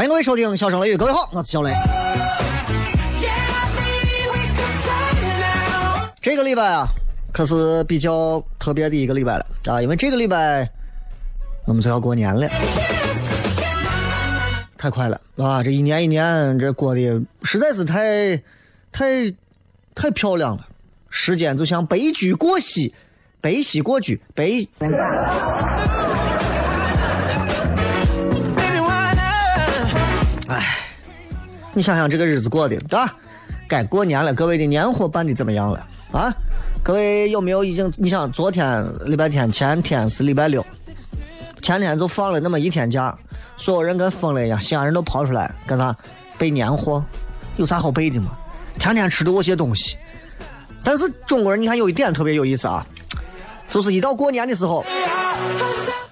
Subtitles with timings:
[0.00, 1.70] 欢迎各位收听《笑声雷雨》，各位好，我是小雷。
[6.22, 6.88] 这个礼拜啊，
[7.34, 10.66] 可是比较特别的一个礼拜了啊，因为这个礼拜
[11.66, 12.48] 我们就要过年了，
[14.78, 15.62] 太快了啊！
[15.62, 18.34] 这一年一年，这过得实在是太、
[18.90, 19.30] 太、
[19.94, 20.66] 太漂亮了。
[21.10, 22.94] 时间就像白驹过隙，
[23.42, 24.48] 白驹过驹，白。
[31.72, 33.14] 你想想这个日子过的，对吧？
[33.68, 36.32] 该过年了，各位的年货办的怎么样了啊？
[36.82, 37.92] 各位有没有已经？
[37.96, 40.64] 你想，昨天礼拜天，前天是礼拜六，
[41.62, 43.16] 前天就放了那么一天假，
[43.56, 45.94] 所有人跟疯了一样，西安人都跑出来干啥？
[46.36, 47.04] 备年货？
[47.56, 48.30] 有啥好备的吗？
[48.78, 49.96] 天天吃的那些东西。
[50.82, 52.84] 但是中国人，你看有一点特别有意思啊，
[53.68, 54.84] 就是一到过年的时候，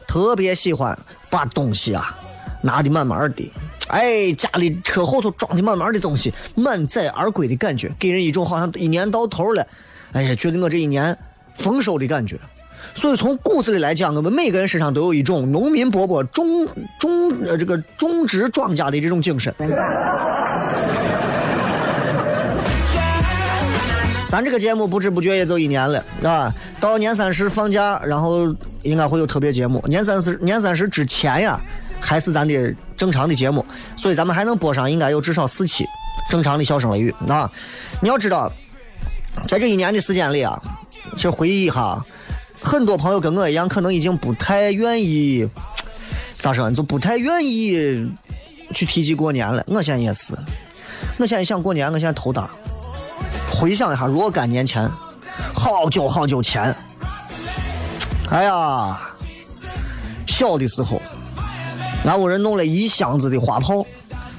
[0.06, 0.96] 特别喜欢
[1.30, 2.14] 把东西啊
[2.62, 3.52] 拿的满满的。
[3.88, 9.66] 哎，家里车后头装的满满的东西，满载而归的感觉，给人一种好像一年到头了，
[10.12, 11.16] 哎呀，觉得我这一年
[11.56, 12.38] 丰收的感觉。
[12.94, 16.66] 所以从骨子里来讲，我们每个人身上都有一种农民伯伯种
[17.00, 19.54] 种呃这个种植庄稼的这种精神。
[24.28, 29.82] 咱这个节目不知不觉也就一年了，啊，到年三十放假，然后应该会有特别节目。
[29.88, 31.59] 年三十年三十之前呀。
[32.00, 33.64] 还是咱的正常的节目，
[33.97, 35.84] 所以咱们还能播上，应该有至少四期
[36.31, 37.50] 正常的笑声雷雨啊！
[38.00, 38.50] 你要知道，
[39.47, 40.60] 在这一年的时间里啊，
[41.16, 42.04] 其实回忆一下，
[42.60, 45.48] 很多朋友跟我一样，可能已经不太愿意，
[46.38, 48.10] 咋说，就不太愿意
[48.75, 49.64] 去提及过年了。
[49.66, 50.34] 我现在也是，
[51.19, 52.48] 我现在想过年，我现在头大。
[53.50, 54.88] 回想一下若干年前，
[55.54, 56.75] 好久好久前，
[58.31, 59.00] 哎呀，
[60.26, 61.00] 小的时候。
[62.04, 63.84] 俺屋人弄了一箱子的花炮，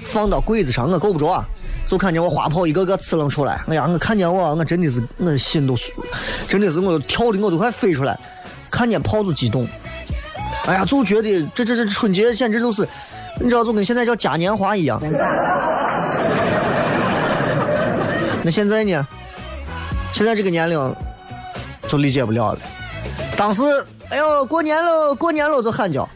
[0.06, 1.46] 放到柜子上，我够不着啊！
[1.86, 3.59] 就看见我花炮一个个呲楞出来。
[3.68, 5.75] 哎呀，我看见我，我真的是，我心都，
[6.48, 8.18] 真的是，我都跳的我都快飞出来。
[8.69, 9.68] 看见炮就激动。
[10.68, 12.88] 哎呀，就觉得这这这春节简直就是，
[13.39, 15.01] 你知道，就跟现在叫嘉年华一样。
[18.44, 19.07] 那现在呢？
[20.13, 20.95] 现在这个年龄
[21.88, 22.60] 就理解不了了。
[23.36, 23.63] 当时，
[24.10, 26.07] 哎呦，过年喽，过年喽，就喊叫。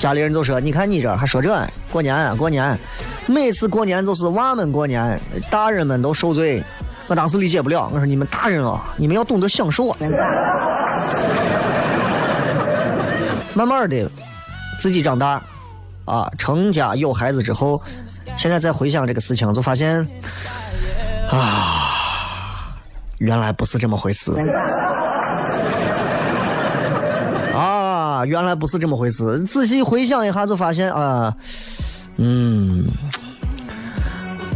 [0.00, 1.54] 家里人就说：“你看你这还说这
[1.92, 2.74] 过年过年，
[3.26, 5.20] 每次过年就是娃们过年，
[5.50, 6.64] 大人们都受罪。
[7.06, 9.98] 我当时理解不了，我说你们大人啊，你们要懂得享受啊。
[13.52, 14.10] 慢慢的，
[14.78, 15.42] 自己长大，
[16.06, 17.78] 啊，成家有孩子之后，
[18.38, 19.98] 现在再回想这个事情，就发现，
[21.30, 22.78] 啊，
[23.18, 24.32] 原来不是这么回事。
[28.24, 29.42] 原来不是这么回事。
[29.44, 31.34] 仔细回想一下，就发现啊，
[32.16, 32.86] 嗯，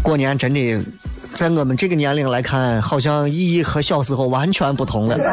[0.02, 0.82] 过年真的
[1.34, 5.16] 在我们这个年龄来看，好像意义和小时候完全不同了。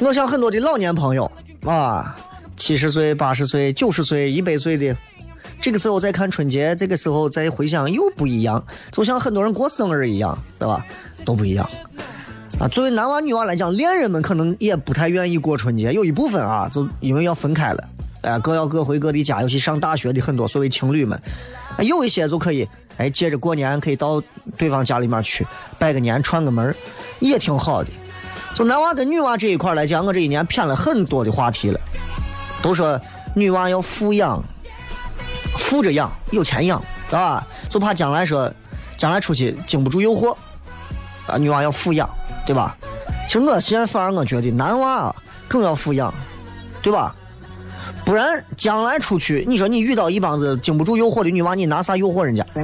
[0.00, 1.30] 我想很多的老年朋友
[1.64, 2.16] 啊，
[2.56, 4.94] 七十岁、八十岁、九十岁、一百岁的，
[5.60, 10.84] 这个时候再看春节，这个时候再回想又不一样，就像很多人过生日一样，对吧？
[11.24, 11.66] 都不一样。
[12.60, 17.84] 啊，作为男娃女娃来讲，恋人们可能也不太愿意过春节，有一部分啊，就因为要分开了，
[18.22, 21.20] 哎，各要各回各的家，尤其上大学的很多所谓情侣们，
[21.80, 22.66] 有一些就可以，
[22.96, 24.22] 哎，接着过年可以到
[24.56, 25.44] 对方家里面去
[25.78, 26.74] 拜个年、串个门
[27.18, 27.90] 也挺好的。
[28.54, 31.80] 就男娃跟女娃这一块来讲，我这一年骗了很多的话题了，
[32.62, 32.98] 都说
[33.34, 34.40] 女娃要富养，
[35.58, 36.80] 富着养，有钱养，
[37.10, 38.50] 啊，就怕将来说，
[38.96, 40.36] 将来出去经不住诱惑，
[41.26, 42.08] 啊，女娃要富养。
[42.46, 42.76] 对吧？
[43.26, 45.14] 其实我现在反而我觉得男娃
[45.48, 46.12] 更要富养，
[46.82, 47.14] 对吧？
[48.04, 52.44] 不然将来出去，你说你遇到一帮子经不住诱惑的女娃，你拿啥诱惑人家？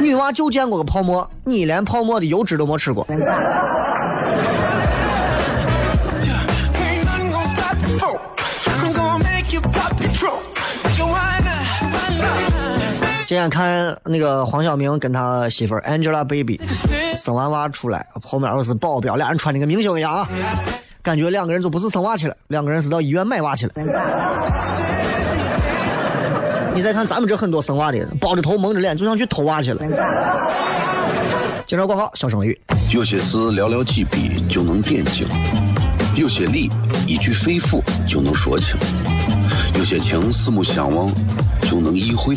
[0.00, 3.06] 女娃就见过个泡沫，你连泡沫的油脂都没吃过。
[13.34, 16.56] 今天看那个黄晓明跟他媳妇 Angelababy
[17.16, 20.28] 生完娃出来，后面又是保镖，俩人穿的跟明星一样啊，
[21.02, 23.72] 感觉两个人就不是生娃去了，两个人是到医院买娃去了。
[26.76, 29.84] 你再看咱们这很多生娃的，包着头蒙着脸，就想去偷娃去了。
[31.66, 32.60] 介绍广告，小声雷雨。
[32.92, 35.26] 有些事寥寥几笔就能点睛，
[36.14, 36.70] 有些理
[37.08, 38.78] 一句肺腑就能说清，
[39.76, 41.10] 有些情四目相望
[41.62, 42.36] 就能意会。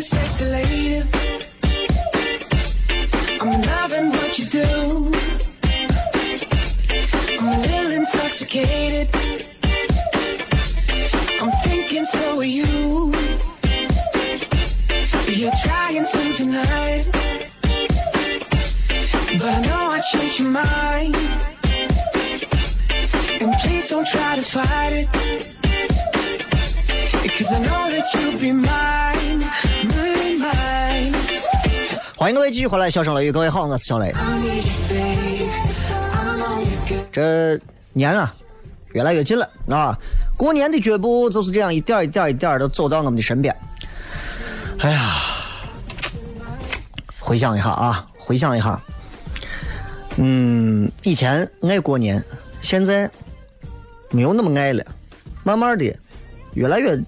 [0.00, 1.02] Lady.
[3.38, 5.12] I'm loving what you do.
[7.38, 9.08] I'm a little intoxicated.
[11.38, 13.12] I'm thinking so are you.
[15.28, 17.04] You're trying to deny.
[19.38, 21.16] But I know I changed your mind.
[23.42, 25.08] And please don't try to fight it.
[27.22, 28.89] Because I know that you'll be mine,
[32.20, 34.14] 欢迎各位继续回来，笑声雷雨，各位好，我是小雷。
[37.10, 37.58] 这
[37.94, 38.34] 年啊，
[38.92, 39.98] 越来越近了啊！
[40.36, 43.56] 过年的脚步就是这样一点一点一点的走到我们的身边。
[44.80, 45.14] 哎呀，
[47.18, 48.78] 回想一下啊，回想一下，
[50.18, 52.22] 嗯，以前爱过年，
[52.60, 53.10] 现在
[54.10, 54.84] 没有那么爱了，
[55.42, 55.90] 慢慢的
[56.52, 57.02] 越来越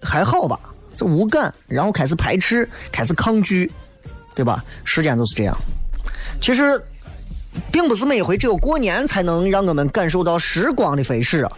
[0.00, 0.56] 还好吧，
[0.94, 3.68] 这无感，然后开始排斥，开始抗拒，
[4.34, 4.64] 对吧？
[4.84, 5.56] 时间都是这样。
[6.40, 6.82] 其实
[7.70, 11.52] 并不是每回只有过年才能让我们感受到时光的飞逝啊，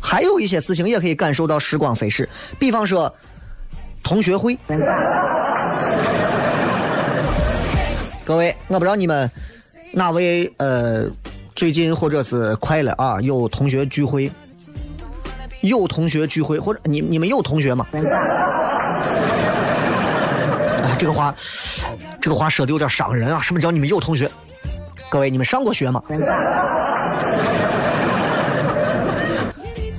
[0.00, 2.28] 还有一些事情也可以感受到时光飞逝，
[2.58, 3.14] 比方说
[4.02, 4.58] 同学会。
[8.24, 9.30] 各位，我不知道你们
[9.92, 11.04] 哪位呃
[11.54, 14.30] 最近或者是快了啊有同学聚会，
[15.62, 17.86] 有同学聚会或者你你们有同学吗？
[17.92, 18.00] 哎，
[20.98, 21.34] 这个话，
[22.20, 23.40] 这个话说的有点伤人啊！
[23.40, 24.30] 什么叫你们有同学？
[25.08, 26.02] 各位，你们上过学吗？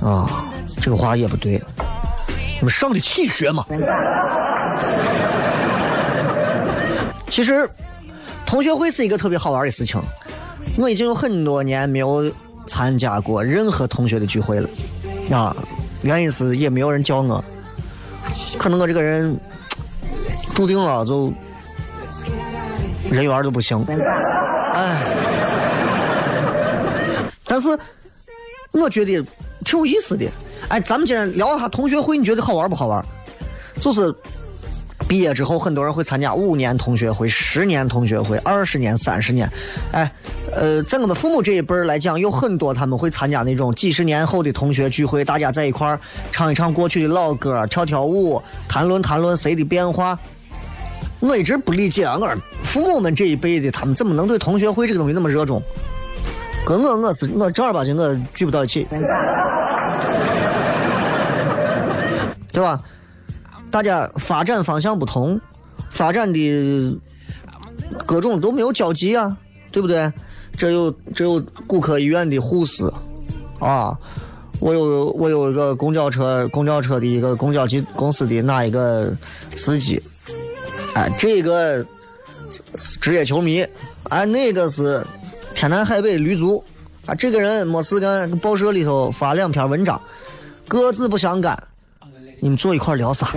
[0.00, 0.44] 啊，
[0.80, 1.60] 这个话也不对。
[2.60, 3.66] 你们上得起学吗？
[7.28, 7.68] 其实，
[8.46, 10.00] 同学会是一个特别好玩的事情。
[10.78, 12.30] 我已经有很多年没有
[12.66, 14.68] 参加过任何同学的聚会了，
[15.30, 15.56] 啊，
[16.02, 17.44] 原因是也没有人叫我，
[18.58, 19.36] 可能我这个人
[20.54, 21.32] 注定了就
[23.10, 23.84] 人缘都不行，
[24.74, 24.98] 哎。
[27.44, 27.78] 但是
[28.72, 29.22] 我觉得
[29.64, 30.26] 挺有意思的。
[30.68, 33.04] 哎，咱们今天聊一下同学会，你觉得好玩不好玩？
[33.80, 34.14] 就是
[35.06, 39.46] 毕业之后，很多人会参加五年同学会、十年同学会、二十年、三十年。
[39.90, 40.10] 哎，
[40.54, 46.00] 呃，在我们父母这一辈儿来讲，有很多他们会参加那种几十年后的同学聚会，大家在一块儿
[46.30, 50.18] 唱一唱过去的老歌，跳跳舞，谈论谈论谁的变化。
[51.22, 52.28] 我一直不理解啊，我
[52.64, 55.62] 父母们这一辈的他们怎么能对同学会这个东西那么热衷？
[56.66, 58.86] 跟我我是我正儿八经我聚不到一起，
[62.52, 62.80] 对吧？
[63.70, 65.40] 大家发展方向不同，
[65.90, 67.00] 发展的
[68.04, 69.36] 各种都没有交集啊，
[69.70, 70.12] 对不对？
[70.58, 72.84] 这有这有骨科医院的护士
[73.58, 73.96] 啊，
[74.60, 79.12] 我有我有一个公交车公交车的一个公交机公司的哪一个
[79.56, 80.00] 司机，
[80.94, 81.84] 哎，这个
[83.00, 83.66] 职业球迷，
[84.10, 85.02] 哎，那个是。
[85.54, 86.64] 天南海北驴族
[87.04, 90.00] 啊，这个人没事干，报社里头发两篇文章，
[90.66, 91.62] 各自不相干，
[92.40, 93.30] 你们坐一块聊啥？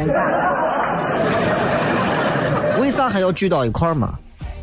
[2.79, 4.17] 为啥还要聚到一块嘛？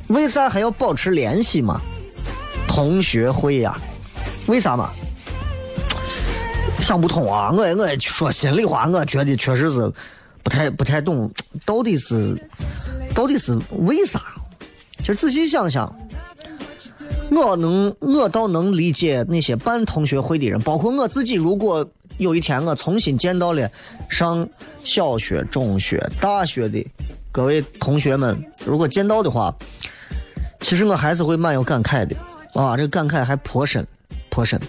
[0.09, 1.79] 为啥还要保持联系嘛？
[2.67, 3.79] 同学会呀，
[4.47, 4.91] 为啥嘛？
[6.81, 7.53] 想不通啊！
[7.55, 9.93] 我我说心里话，我觉得确实是
[10.43, 11.31] 不太不太懂，
[11.65, 12.37] 到底是
[13.15, 14.21] 到底是为啥？
[15.03, 15.95] 就仔细想想。
[17.31, 21.35] 我能，我倒能理解那些办同学会的人，包括我自己。
[21.35, 23.71] 如果有一天我重新见到了
[24.11, 24.47] 上
[24.85, 26.87] 小学、中学、大学的
[27.33, 29.55] 各位同学们，如果见到的话，
[30.61, 32.15] 其实我还是会蛮有感慨的
[32.53, 32.77] 啊！
[32.77, 33.87] 这个感慨还颇深，
[34.29, 34.61] 颇深。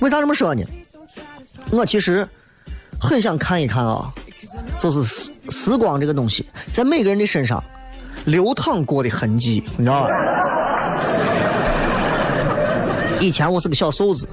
[0.00, 0.62] 为啥这么说呢？
[1.70, 2.28] 我其实
[3.00, 4.12] 很想看一看啊，
[4.78, 7.62] 就是时时光这个东西在每个人的身上
[8.24, 10.10] 流淌过的痕迹，你知道吧？
[13.20, 14.28] 以前我是个小瘦子，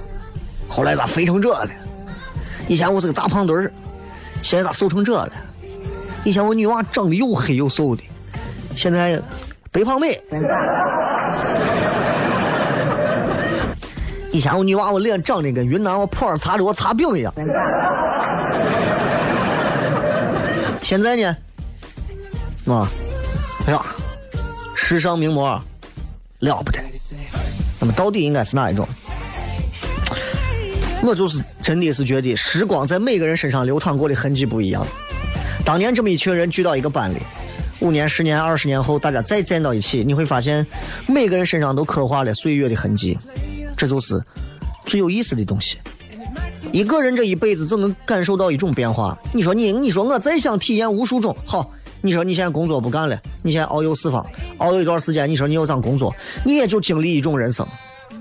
[0.68, 1.70] 后来咋肥成这了？
[2.68, 3.72] 以前我是个大胖墩儿，
[4.42, 5.32] 现在咋瘦成这了？
[6.24, 8.02] 以前我女娃长得又黑又瘦的，
[8.74, 9.20] 现在
[9.70, 10.20] 白胖美。
[14.32, 17.32] 以前我女娃我脸长得跟云南我普洱茶的我茶饼一样，
[20.86, 21.36] 现在呢？
[22.72, 22.88] 啊，
[23.66, 23.84] 哎呀，
[24.76, 25.60] 时尚名模，
[26.38, 26.78] 了不得。
[27.80, 28.86] 那么到底应该是哪一种？
[31.02, 34.86] 我就是真的是觉得时光在每个人身上流淌过的痕迹不一样。
[35.64, 37.18] 当年这么一群人聚到一个班里，
[37.80, 40.64] 五年、十年、二十年后，大家再见到一起，你会发现
[41.08, 43.18] 每个人身上都刻画了岁月的痕迹。
[43.76, 44.22] 这就是
[44.84, 45.78] 最有意思的东西。
[46.72, 49.16] 一个人这一辈子就能感受到一种变化。
[49.32, 51.70] 你说你，你说我再想体验无数种好。
[52.02, 54.24] 你说你现在工作不干了，你现在遨游四方，
[54.58, 57.66] 遨游一段时间，你说你又想工作，你也就经历一种人生。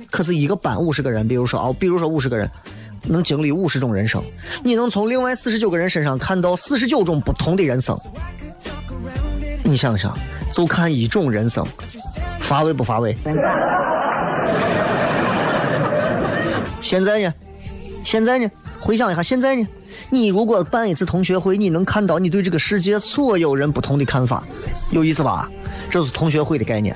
[0.09, 2.49] 可是一个班五十个人，比如说哦，比如说五十个人，
[3.03, 4.23] 能经历五十种人生，
[4.63, 7.95] 你能从另外四十九个人身上看到四十九种不同的人生。
[9.63, 10.17] 你想想，
[10.51, 11.63] 就看一种人生，
[12.39, 13.15] 乏味不乏味？
[16.81, 17.33] 现在呢？
[18.05, 18.49] 现在呢？
[18.79, 19.67] 回想一下，现在呢？
[20.11, 24.43] 你如果办一次同学会，你能看到你对这个世界所有人不同的看法，
[24.91, 25.49] 有意思吧？
[25.89, 26.95] 这是同学会的概念。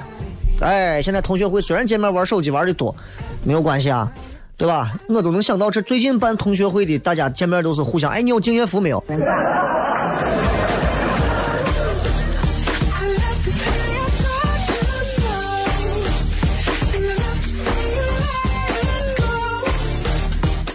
[0.62, 2.96] 哎，现在同学会虽然见面玩手机玩的多，
[3.44, 4.12] 没有关系啊，
[4.56, 4.94] 对吧？
[5.08, 9.04] 我都能想到这最近办同学会的，大家见面都是互相，哎，你有敬业福没有？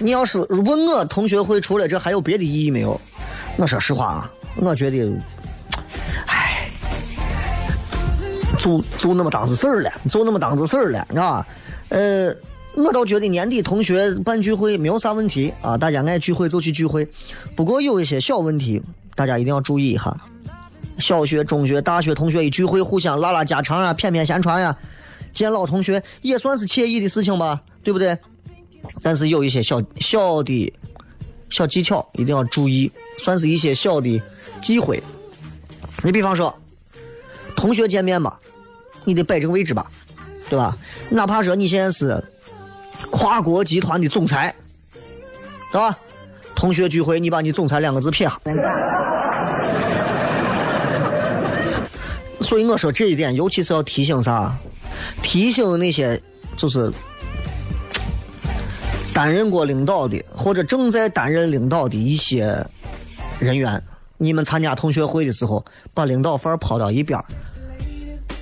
[0.05, 3.01] 你要是问我同学会除了这还有别的意义没有？
[3.57, 5.17] 我说实话啊，我觉得，
[6.27, 6.71] 唉，
[8.59, 11.47] 就就那么档子事儿了，就那么档子事儿了，是吧？
[11.89, 12.31] 呃，
[12.75, 17.09] 我倒觉得年底同学办聚会没有啥问题啊，大家爱聚会就去聚会。
[17.57, 18.83] 不过有一些小问题，
[19.15, 20.15] 大家一定要注意一下。
[20.99, 24.77] 小学、中学、大学同学一聚会，互相拉拉家常啊，谝谝闲传呀，
[25.33, 28.19] 见老同学也算是惬意的事情吧，对不对？
[29.03, 30.73] 但是有一些小小的、
[31.51, 34.23] 小技巧一定要注意，算是一些小的
[34.63, 35.03] 忌讳。
[36.03, 36.55] 你比方说，
[37.55, 38.37] 同学见面嘛，
[39.05, 39.91] 你得摆正位置吧，
[40.49, 40.77] 对吧？
[41.11, 42.23] 哪怕说你现在是
[43.11, 44.55] 跨国集团的总裁，
[45.71, 45.99] 对吧？
[46.55, 48.41] 同学聚会，你把你总裁两个字撇下。
[52.41, 54.57] 所以我说这一点，尤其是要提醒啥？
[55.23, 56.21] 提醒那些
[56.57, 56.93] 就是。
[59.15, 62.67] 担任过领导的或者正在担任领导的一些
[63.39, 63.81] 人员，
[64.19, 67.25] 你们参加同学会的时候，把领导范儿抛到一边儿。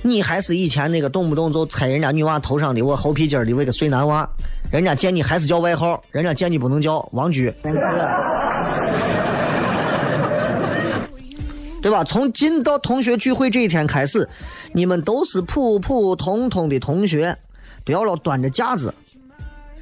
[0.01, 4.27] 你还是以前那个动不动就踩人家女娃头上的我猴皮筋儿的那个碎男娃，
[4.71, 7.53] 人家见你还是叫外号，人家见你不能叫王局，
[11.81, 12.03] 对吧？
[12.03, 14.27] 从进到同学聚会这一天开始，
[14.73, 17.37] 你们都是普普通通的同学，
[17.85, 18.93] 不要老端着架子，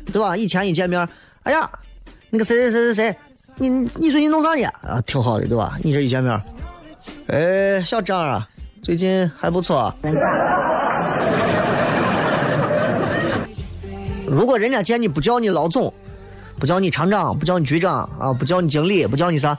[0.05, 0.35] 对吧？
[0.35, 1.07] 以前一见面，
[1.43, 1.69] 哎呀，
[2.29, 3.17] 那个谁谁谁谁谁，
[3.57, 4.65] 你你最近弄啥呢？
[4.81, 5.77] 啊，挺好的，对吧？
[5.83, 6.41] 你这一见面，
[7.27, 8.47] 哎，小张啊，
[8.81, 9.93] 最近还不错。
[14.27, 15.93] 如果人家见你不叫你老总，
[16.57, 19.57] 不叫你厂长，不叫你局长啊，不叫你经理，不叫你啥，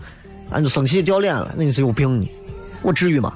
[0.50, 2.30] 俺就生气掉脸了，那你是有病呢？
[2.82, 3.34] 我至于吗？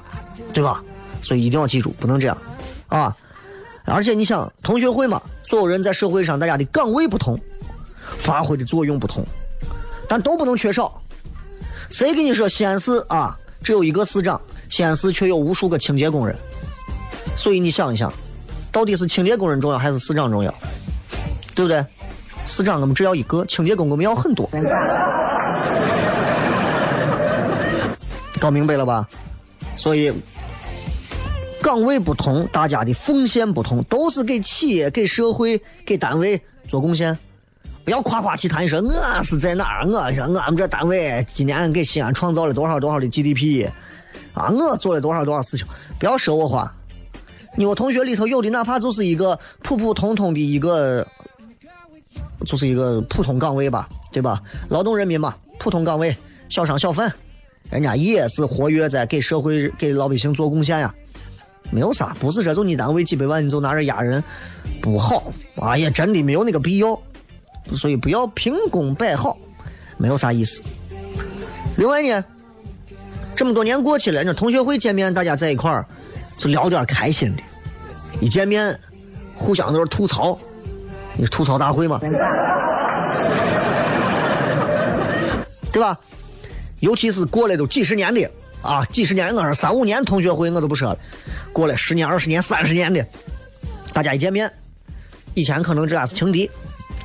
[0.53, 0.83] 对吧？
[1.21, 2.37] 所以一定要记住，不能这样
[2.87, 3.15] 啊！
[3.87, 7.39] 而且你想，同学会嘛，所有人在社会上大家的岗位不同，
[8.19, 9.25] 发挥的作用不同，
[10.07, 11.01] 但都不能缺少。
[11.89, 14.39] 谁跟你说西安市啊只有一个市长，
[14.69, 16.35] 西安市却有无数个清洁工人？
[17.35, 18.11] 所以你想一想，
[18.71, 20.53] 到底是清洁工人重要还是市长重要？
[21.55, 21.83] 对不对？
[22.45, 24.49] 市长我们只要一个，清洁工我们要很多。
[28.39, 29.07] 搞明白了吧？
[29.75, 30.13] 所以
[31.61, 37.17] 岗位不同，大家的奉献不同，都是给企业、给社会、给单位做贡献。
[37.83, 43.67] 不要夸夸其谈，说我是在哪儿，我说我们这单位今年给西安创造了多少多少的 GDP
[44.33, 45.65] 啊，我做了多少多少事情。
[45.99, 46.73] 不要说我话。
[47.55, 51.05] 你我同学里头有的哪怕就是一个普普通通的一个，
[52.45, 54.41] 就是一个普通岗位吧，对吧？
[54.69, 56.15] 劳动人民嘛，普通岗位，
[56.49, 57.11] 小商小贩。
[57.69, 60.93] 人家也是活跃在给社会、给老百姓做贡献呀，
[61.69, 64.23] 没有啥，不是这就你单位几百万你就拿着压人，
[64.81, 66.99] 不好，啊呀真的没有那个必要，
[67.73, 69.37] 所以不要凭功摆好，
[69.97, 70.63] 没有啥意思。
[71.75, 72.23] 另外呢，
[73.35, 75.85] 这么多年过去了，那同学会见面，大家在一块儿
[76.37, 77.43] 就聊点开心的，
[78.21, 78.79] 一见面
[79.35, 80.39] 互相都是吐槽，
[81.15, 81.99] 你吐槽大会嘛，
[85.71, 85.99] 对吧？
[86.79, 88.29] 尤其是过了都几十年的
[88.61, 90.99] 啊，几十年，我说三五年同学会我都不说了，
[91.53, 93.05] 过了十年、二十年、三十年的，
[93.93, 94.51] 大家一见面，
[95.35, 96.49] 以前可能这俩是情敌，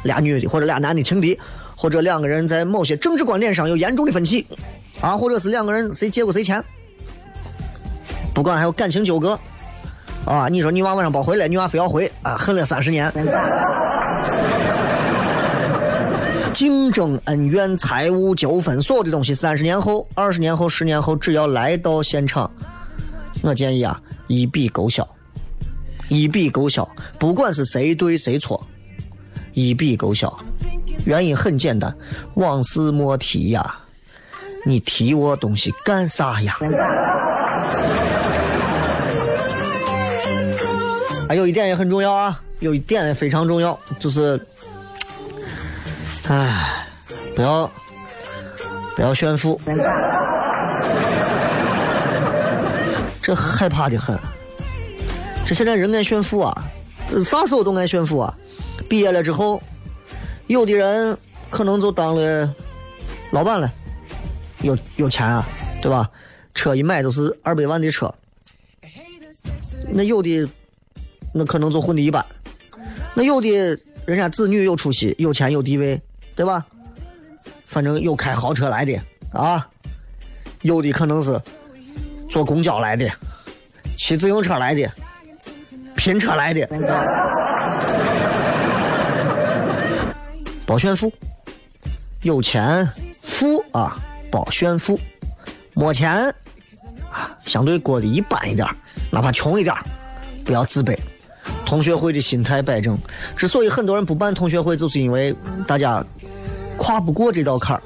[0.02, 1.38] 俩女的或者俩男的情敌，
[1.76, 4.46] 或者两个人在某些政治观点上有严重的分歧，
[5.00, 6.62] 啊，或者是两个人谁借过谁钱，
[8.34, 9.38] 不管还有感情纠葛，
[10.24, 13.12] 啊，你说你娃晚上别回来，女娃非要回，啊，恨了三十年。
[16.62, 22.48] 竞争、恩怨、财务纠纷，所有的东西，三十年后、二十年后、十年后，只要来到现场，
[23.42, 25.04] 我建议啊，一笔勾销，
[26.08, 28.64] 一笔勾销，不管是谁对谁错，
[29.54, 30.32] 一笔勾销。
[31.04, 31.92] 原因很简单，
[32.34, 33.74] 往事莫提呀，
[34.64, 36.56] 你提我东西干啥呀？
[41.28, 44.40] 还有一点也很重要啊，有一点非常重要，就是。
[46.24, 46.86] 唉，
[47.34, 47.70] 不要
[48.94, 49.60] 不要炫富，
[53.20, 54.18] 这害怕的很。
[55.44, 56.64] 这现在人爱炫富啊，
[57.24, 58.32] 啥时候都爱炫富啊。
[58.88, 59.60] 毕业了之后，
[60.46, 61.16] 有的人
[61.50, 62.54] 可能就当了
[63.32, 63.70] 老板了，
[64.60, 65.44] 有有钱啊，
[65.82, 66.08] 对吧？
[66.54, 68.12] 车一买都是二百万的车。
[69.90, 70.48] 那有的
[71.34, 72.24] 那可能就混的一般，
[73.14, 73.48] 那有的
[74.06, 76.00] 人家子女有出息，有钱有地位。
[76.34, 76.64] 对吧？
[77.64, 79.00] 反正有开豪车来的
[79.32, 79.66] 啊，
[80.60, 81.40] 有的可能是
[82.28, 83.10] 坐公交来的，
[83.96, 84.90] 骑自行车来的，
[85.96, 86.66] 拼车来的，
[90.66, 91.12] 包炫富，
[92.22, 92.86] 有钱
[93.22, 93.96] 富啊，
[94.30, 95.00] 包炫富，
[95.74, 96.12] 没钱
[97.10, 98.66] 啊，相对过得一般一点，
[99.10, 99.74] 哪怕穷一点，
[100.44, 100.94] 不要自卑。
[101.64, 102.98] 同学会的心态摆正，
[103.34, 105.34] 之所以很多人不办同学会，就是因为
[105.66, 106.04] 大家
[106.76, 107.82] 跨不过这道坎儿。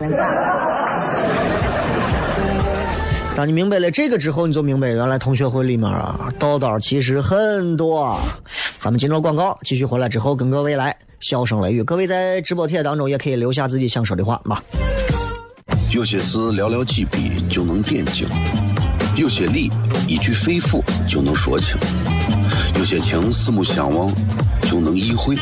[3.37, 8.18] 当你明白了这个之后，你就明白原来同学会里面啊，道道其实很多。
[8.81, 11.83] 咱们进入广告，继续回来之后跟各位来笑声雷雨。
[11.83, 14.59] 各位在直播帖当中也可以留下自己想说的话嘛。
[15.92, 18.27] 有些事寥寥几笔就能点睛，
[19.16, 19.70] 有些理
[20.09, 21.77] 一句肺腑就能说清。
[22.79, 24.11] 有些情四目相望
[24.62, 25.37] 就能意会，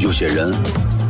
[0.00, 0.52] 有些人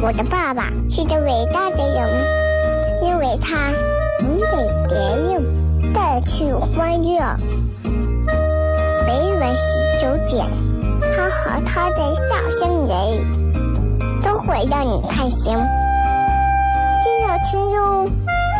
[0.00, 2.08] 我的爸爸是个伟大的人，
[3.02, 3.72] 因为他
[4.20, 4.46] 能给
[4.88, 7.18] 别人带去欢乐。
[9.04, 10.46] 每晚十九点，
[11.12, 15.56] 他和他的笑声人，都会让你开心。
[17.02, 18.08] 记得听哟，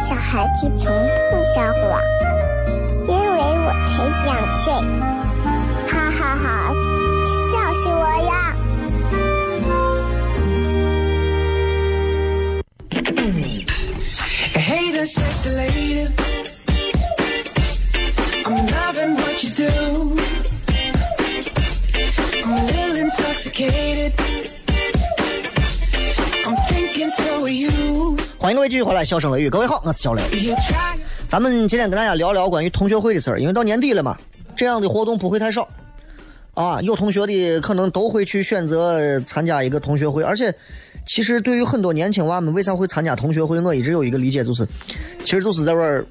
[0.00, 0.92] 小孩子从
[1.30, 2.02] 不撒谎，
[3.06, 4.72] 因为我才两岁。
[14.98, 16.08] There, sexy lady.
[18.44, 20.18] I'm loving what you do.
[22.42, 24.14] I'm a little intoxicated.
[26.44, 28.16] I'm thinking so are you.
[28.40, 30.22] 欢迎各位继续回来，笑声雷雨，各位好，我是小雷。
[31.28, 34.16] 咱们今天跟大家聊聊关于同学会的事儿，因为到年底了嘛，
[34.56, 35.68] 这样的活动不会太少
[36.62, 36.80] 啊。
[36.82, 40.52] 有同学的可能都会去选择参加一个同学会，而且
[41.06, 44.66] 其实对于很多年轻娃们为啥会参加同学会，我一直有一个理解，就是
[45.24, 46.06] 其实就是在玩儿，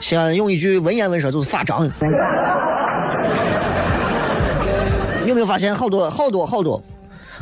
[0.00, 1.86] 先用一句文言文说，就是发章。
[5.24, 6.82] 你有没有发现好多好多好多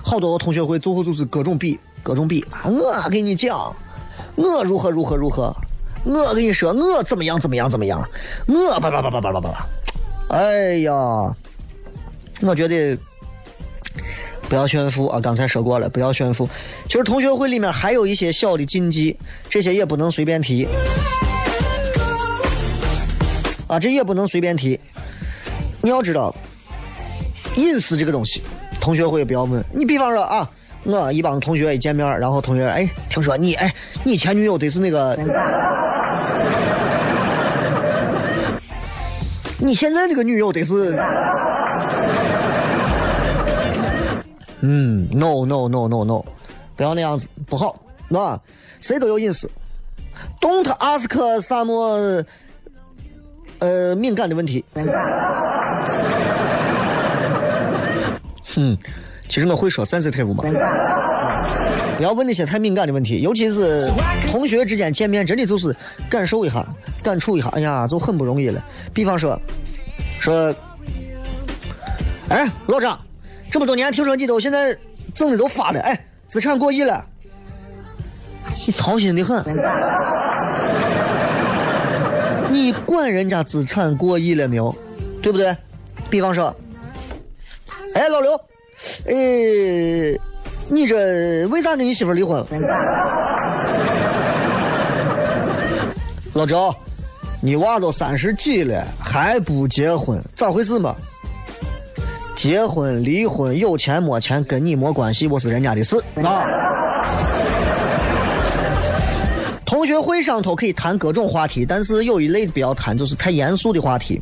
[0.02, 2.66] 好多同学会最后就是各种比各种比啊！
[2.66, 3.72] 我给你讲，
[4.34, 5.54] 我如何如何如何，
[6.04, 8.02] 我跟你说我怎么样怎么样怎么样，
[8.48, 9.68] 我叭叭叭叭叭叭叭，
[10.30, 10.92] 哎呀，
[12.42, 12.96] 我觉得
[14.48, 15.18] 不要炫富啊！
[15.20, 16.48] 刚才说过了，不要炫富。
[16.86, 19.16] 其实同学会里面还有一些小的禁忌，
[19.48, 20.68] 这些也不能随便提
[23.66, 24.78] 啊，这也不能随便提。
[25.80, 26.34] 你要知道，
[27.56, 28.42] 隐私这个东西，
[28.80, 29.64] 同学会不要问。
[29.72, 30.48] 你比方说啊，
[30.84, 35.16] 我一帮同学一见面，然后同学哎，听说你哎，你前女友得是那个，
[39.58, 40.96] 你现在这个女友得是，
[44.68, 46.24] 嗯，no no no no no，
[46.74, 48.36] 不要那样子，不好，那
[48.80, 49.48] 谁都有隐私
[50.40, 52.24] ，don't ask 啥么
[53.60, 54.64] 呃敏感的问题。
[58.56, 58.76] 嗯，
[59.28, 60.42] 其实我会说 sensitive 嘛，
[61.96, 63.88] 不要问那些太敏感的问题，尤其是
[64.32, 65.76] 同学之间见面，真的就是
[66.10, 66.66] 感受一下、
[67.04, 68.60] 感触一下，哎呀，就很不容易了。
[68.92, 69.40] 比方说，
[70.18, 70.52] 说，
[72.30, 72.98] 哎，老张，
[73.56, 74.76] 这么多年，听说你都现在
[75.14, 77.02] 挣的都发了，哎，资产过亿了，
[78.66, 79.42] 你操心的很。
[82.50, 84.76] 你管人家资产过亿了没有？
[85.22, 85.56] 对不对？
[86.10, 86.54] 比方说，
[87.94, 88.32] 哎，老刘，
[89.06, 89.14] 呃，
[90.68, 92.44] 你这为啥跟你媳妇离婚？
[96.34, 96.74] 老周，
[97.40, 100.94] 你娃都三十几了还不结婚，咋回事嘛？
[102.36, 106.44] 结婚离婚有钱没钱跟你没关系，我是人家的事啊。
[109.64, 114.20] 同学会上头可以谈各种话题，但是有一类不要谈，就是太严肃的话题。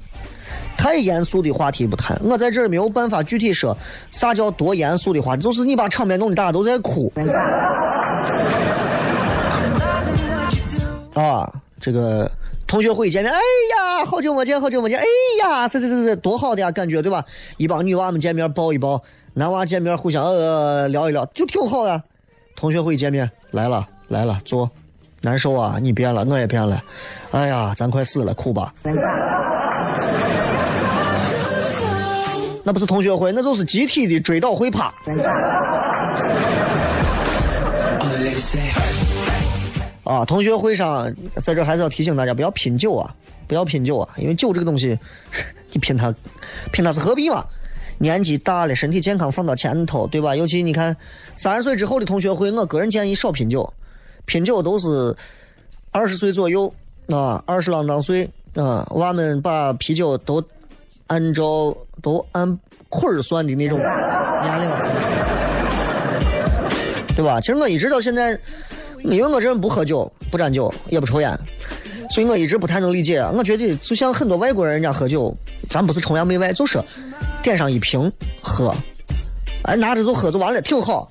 [0.77, 3.77] 太严肃的话题不谈，我在这儿没有办法具体说
[4.11, 7.13] 啥叫多严肃的话题，就是你把场面弄得大家都在哭.
[11.15, 11.53] 啊。
[11.81, 12.31] 这个
[12.75, 15.05] 同学会见面，哎呀，好久没见，好久没见，哎
[15.39, 17.25] 呀，是是是是，多好的呀，感觉对吧？
[17.57, 19.01] 一帮女娃们见面抱一抱，
[19.35, 22.03] 男娃见面互相呃聊一聊，就挺好呀。
[22.57, 24.69] 同学会见面来了来了，坐，
[25.21, 26.83] 难受啊，你变了，我也变了，
[27.31, 28.75] 哎呀，咱快死了，哭吧。
[32.65, 34.93] 那不是同学会，那就是集体的追悼会趴。
[40.05, 41.11] 啊，同学会上，
[41.43, 43.15] 在这还是要提醒大家不要拼酒啊，
[43.49, 44.99] 不要拼酒啊，因为酒这个东西，
[45.73, 46.15] 你拼它，
[46.73, 47.43] 拼它是何必嘛？
[47.97, 50.37] 年纪大了，身体健康放到前头，对吧？
[50.37, 50.95] 尤其你看
[51.37, 53.73] 三十岁之后的同学会，我个人建议少拼酒，
[54.27, 55.17] 拼酒都是
[55.91, 56.71] 二十岁左右
[57.09, 60.45] 啊，二十郎当岁啊，娃们把啤酒都
[61.07, 62.59] 按照都按
[62.91, 64.71] 捆儿算的那种年龄，
[67.17, 67.41] 对吧？
[67.41, 68.39] 其实我一直到现在。
[69.05, 71.39] 因为我这人不喝酒，不沾酒，也不抽烟，
[72.11, 73.21] 所以我一直不太能理解。
[73.35, 75.35] 我觉得就像很多外国人，人家喝酒，
[75.69, 76.81] 咱不是崇洋媚外，就是
[77.43, 78.75] 点上一瓶喝，
[79.65, 81.11] 哎，拿着就喝就完了，挺好。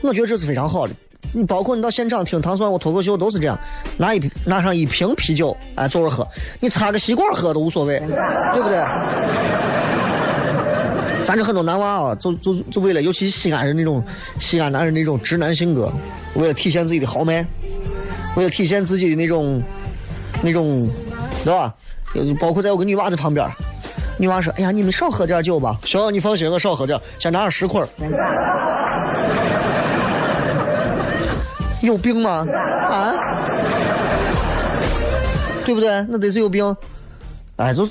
[0.00, 0.94] 我觉得这是非常好的。
[1.32, 3.58] 你包括你到现场听糖蒜我脱口秀都是这样，
[3.98, 6.26] 拿一瓶拿上一瓶啤酒，哎，坐着喝，
[6.60, 8.78] 你插个吸管喝都无所谓，对不对？
[11.28, 14.02] 咱这很多男娃啊，就就就为了，尤其西安人那种
[14.38, 15.92] 西安男人那种直男性格，
[16.32, 17.46] 为了体现自己的豪迈，
[18.34, 19.62] 为了体现自己的那种
[20.40, 20.88] 那种，
[21.44, 21.74] 对吧？
[22.40, 23.46] 包括在我个女娃子旁边，
[24.16, 27.86] 女娃说：“哎呀，你们少喝点酒吧。”行，你放心，我少喝点，先拿上十块。
[31.82, 32.46] 有病吗？
[32.88, 33.12] 啊？
[35.66, 35.90] 对不对？
[36.08, 36.74] 那得是有病。
[37.56, 37.86] 哎，就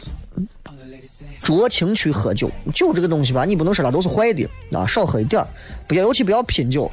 [1.48, 5.48] 酌情去喝酒，酒这个东西吧，你不能说它都是坏的啊，少喝一点儿，
[5.88, 6.92] 不要，尤其不要拼酒。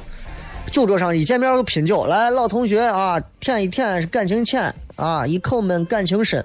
[0.71, 6.41] 酒桌上一见面就拼酒，来，老同学啊，舔一舔感情浅啊，一口闷感情深，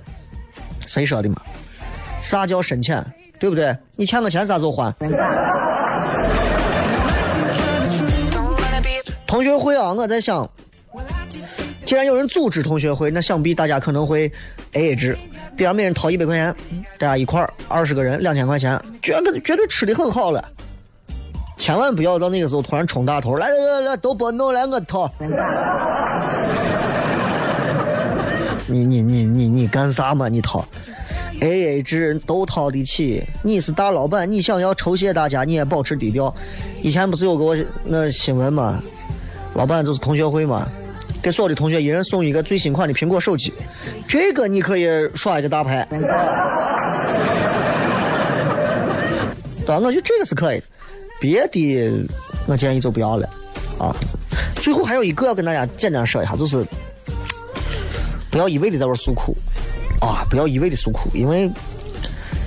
[0.84, 1.40] 谁说的嘛？
[2.20, 3.00] 啥叫深浅？
[3.38, 3.76] 对不对？
[3.94, 4.92] 你欠我钱啥时候还？
[9.24, 10.50] 同学会啊，我在想，
[11.84, 14.32] 既然有人组织同学会，那想必大家可能会
[14.72, 15.16] A A 制，
[15.60, 16.56] 比方每人掏一百块钱，
[16.98, 20.42] 大家一块儿二十个人两千块钱，绝对绝对吃的很好了。
[21.58, 25.12] 千万不要到那个时候突然冲大头，来来来来，都别弄来我掏。
[28.68, 30.30] 你你你你你干啥嘛？
[30.30, 30.66] 你掏
[31.42, 33.22] ？A A 制都掏得起。
[33.42, 36.34] 你是大老板，你想要酬谢大家，你也保持低调。
[36.80, 38.82] 以前不是有个那新闻嘛？
[39.52, 40.66] 老板就是同学会嘛，
[41.22, 43.52] 给所有的同学一人送一个最新款的苹果手机，
[44.08, 45.86] 这个你可以耍一个大牌。
[49.66, 49.76] 对？
[49.76, 50.64] 我觉得这个是可以的，
[51.20, 52.04] 别的
[52.46, 53.28] 我建议就不要了
[53.78, 53.94] 啊。
[54.56, 56.64] 最后还有一个要跟大家简单说一下，就是
[58.30, 59.36] 不要一味的在这诉苦
[60.00, 61.50] 啊，不要一味的诉苦，因为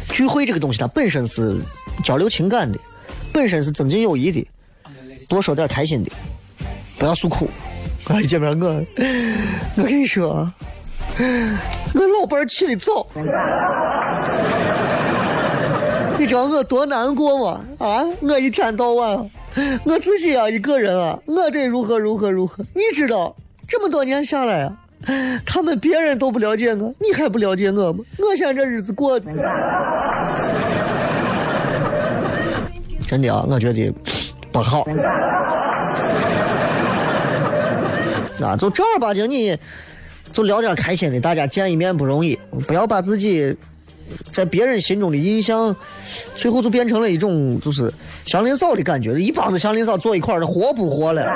[0.09, 1.55] 聚会这个东西它本身是
[2.03, 2.77] 交流情感的，
[3.31, 4.45] 本身是增进友谊的，
[5.29, 6.11] 多说点开心的。
[6.99, 7.49] 不要诉苦，
[8.07, 8.19] 啊！
[8.21, 8.85] 一见面我，
[9.77, 10.47] 我跟你说，
[11.93, 13.07] 我老伴儿起的早，
[16.17, 17.61] 你知道我多难过吗？
[17.79, 18.03] 啊！
[18.21, 19.29] 我一天到晚，
[19.85, 22.63] 我自己啊一个人啊，我得如何如何如何？
[22.73, 23.33] 你知道，
[23.67, 24.75] 这么多年下来啊，
[25.45, 28.03] 他们别人都不了解我，你还不了解我吗？
[28.19, 29.31] 我现在这日子过的，
[33.07, 33.93] 真的啊，我觉得
[34.51, 34.85] 不好。
[38.43, 39.57] 啊，就正儿八经，你
[40.31, 43.55] 就聊点开心的，大家见一面不容易，不要把自己
[44.31, 45.75] 在别人心中的印象，
[46.35, 47.93] 最后就变成了一种就是
[48.25, 51.23] 祥林嫂的感觉，一帮子祥林嫂坐一块儿的，活不活了？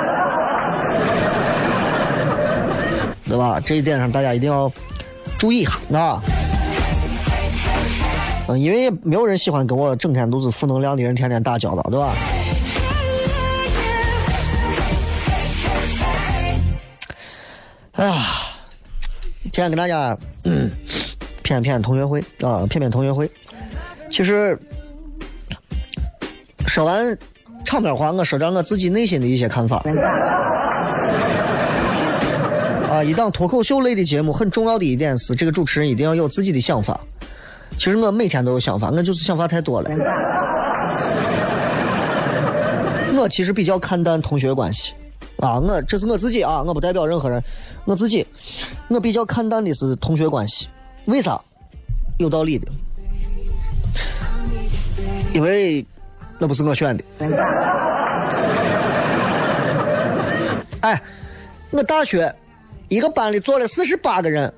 [3.28, 3.60] 对吧？
[3.64, 4.72] 这一点上大家一定要
[5.38, 6.22] 注意一下，啊。
[8.48, 12.14] 嗯，因为没有人喜欢跟我整天都是负能量的人天天打交道，对吧？
[19.52, 20.70] 今天跟大家嗯
[21.42, 23.30] 骗骗同学会啊，骗骗同学会。
[24.10, 24.58] 其实
[26.66, 27.16] 说完
[27.64, 29.82] 场面话，我说点我自己内心的一些看法。
[32.88, 37.00] 啊，一档脱口秀类的节目，很重要的一点是，这个主持人一定要有自己的想法。
[37.78, 39.90] 其实我每天都有想法，我就是想法太多了。
[43.16, 44.94] 我其实比较看淡同学关系。
[45.38, 47.42] 啊，我这是我自己啊，我不代表任何人，
[47.84, 48.26] 我自己，
[48.88, 50.68] 我比较看淡的是同学关系，
[51.06, 51.40] 为啥？
[52.18, 52.66] 有道理的，
[55.32, 55.86] 因为
[56.38, 57.04] 那不是我选的。
[60.80, 61.00] 哎，
[61.70, 62.34] 我大学
[62.88, 64.52] 一个班里坐了四十八个人，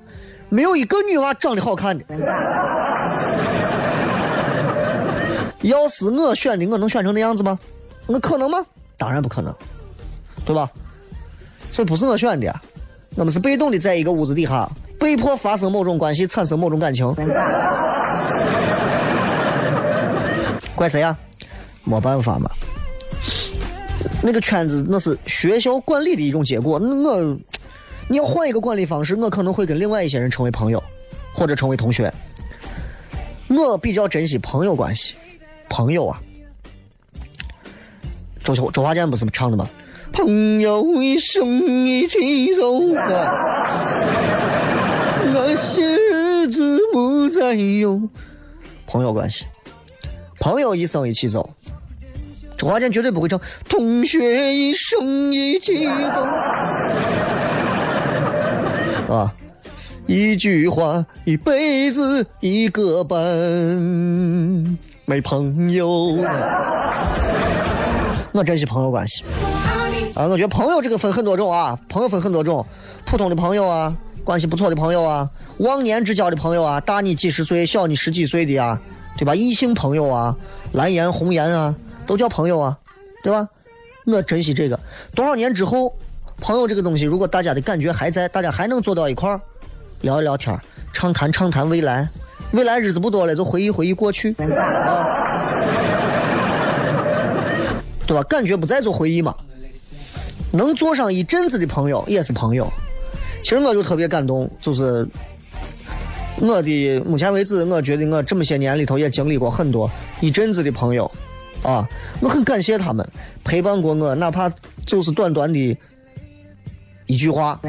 [0.49, 2.05] 没有一个女娃长得好看的。
[5.61, 7.59] 要是我选的，我能选成那样子吗？
[8.07, 8.65] 我可能吗？
[8.97, 9.55] 当然不可能。
[10.45, 10.71] 对吧？
[11.73, 12.53] 所以不是我选的，
[13.15, 17.15] 我们是被动的，在一个屋子底下被迫发生某种关系，产生某种感情。
[20.75, 21.17] 怪谁呀？
[21.85, 22.51] 没办法嘛。
[24.23, 26.79] 那个圈子那是学校管理的一种结果。
[26.79, 27.39] 我，
[28.09, 30.83] 你要换一个管理方式，我可能会跟另外一些人成为朋友，
[31.33, 32.13] 或者成为同学。
[33.49, 35.15] 我比较珍惜朋友关系，
[35.69, 36.21] 朋友啊。
[38.43, 39.69] 周周华健不是唱的吗？
[40.13, 41.47] 朋友一生
[41.87, 42.81] 一起走，
[45.33, 48.01] 那些日子不再有。
[48.87, 49.47] 朋友关系，
[50.39, 51.49] 朋友一生一起走。
[52.57, 53.41] 周华健绝对不会唱。
[53.69, 56.25] 同学一生一起走。
[59.15, 59.33] 啊，
[60.07, 63.19] 一句话，一辈子一个伴，
[65.07, 66.19] 没朋友。
[68.33, 69.25] 我珍惜朋友关系。
[70.15, 72.65] 啊，我觉得朋友这个分很多种啊，朋友分很多种，
[73.05, 78.81] 普通的朋友啊，关系不错的朋友啊，忘年之交的朋友啊，大你几十岁、小你十几岁的啊，
[79.17, 79.35] 对吧？
[79.35, 80.37] 异性朋友啊，
[80.73, 81.75] 蓝颜红颜啊，
[82.07, 82.77] 都叫朋友啊，
[83.23, 83.49] 对吧？
[84.07, 84.79] 我珍惜这个。
[85.15, 85.93] 多少年之后，
[86.41, 89.41] 朋友这个东西，如果大家的感觉还在，大家还能坐到一块儿
[90.01, 90.59] 聊一聊天，
[90.93, 92.09] 畅谈畅谈未来，
[92.53, 95.47] 未来日子不多了，就回忆回忆过去，啊，
[98.07, 98.23] 对吧？
[98.25, 99.33] 感觉不在就回忆嘛。
[100.53, 102.71] 能做上一阵子的朋友也是朋友。
[103.43, 105.07] 其实我就特别感动，就是
[106.39, 111.11] 我的目前为止，我觉得我这么些年里头也经历过很多一阵子的朋友，
[111.63, 111.89] 啊，
[112.21, 113.07] 我很感谢他们
[113.43, 114.51] 陪伴过我，哪怕
[114.87, 115.79] 就是短短的
[117.07, 117.59] 一句话，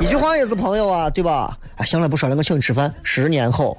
[0.00, 1.56] 一句话也是朋友啊，对吧？
[1.76, 3.76] 啊，行了，不说了，我请你吃饭，十年后。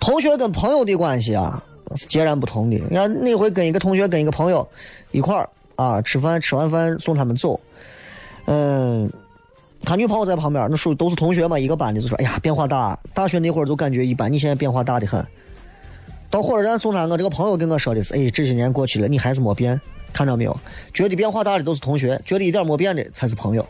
[0.00, 1.62] 同学跟朋友的关系啊
[1.94, 2.76] 是截然不同的。
[2.90, 4.66] 你看那回跟一个同学跟一个朋友
[5.12, 7.58] 一块儿啊吃饭，吃完饭送他们走，
[8.46, 9.10] 嗯，
[9.84, 12.98] 他女朋友在旁边，那属于都是同学嘛，一个班的，就说：“哎呀，变化大。
[13.14, 15.24] 大学那会儿就感觉一般，你现在变化大的很。”
[16.30, 19.80] 到火车站送他，我这个朋友跟我说的是：“哎，这些年过去了，你还是没变，
[20.12, 20.58] 看到没有？
[20.94, 23.66] 觉得变化大的都是同学，觉得一点没变的才是朋友。”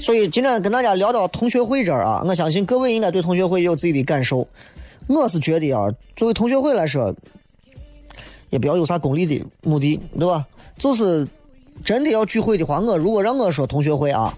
[0.00, 4.46] 所以今天跟大家聊到同学会这儿啊，我相信各位应该对同学会有自己的感受。
[5.06, 7.14] 我是觉得啊，作为同学会来说，
[8.50, 10.46] 也不要有啥功利的目的，对吧？
[10.76, 11.26] 就是
[11.84, 14.36] 真的要聚会的话，我如果让我说同学会啊，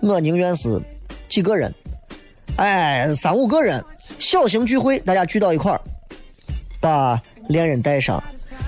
[0.00, 0.80] 我宁愿是
[1.28, 1.72] 几个人，
[2.56, 3.84] 哎，三五个人，
[4.18, 5.80] 小型聚会，大家聚到一块儿，
[6.80, 8.22] 把恋人带上，